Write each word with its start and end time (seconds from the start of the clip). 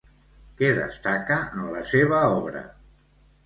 Què 0.61 0.71
destaca 0.79 1.39
en 1.59 1.69
la 1.77 1.87
seva 1.95 2.25
obra? 2.41 2.67